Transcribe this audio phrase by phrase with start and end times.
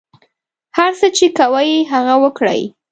[0.77, 2.61] هر څه چې کوئ هغه وکړئ.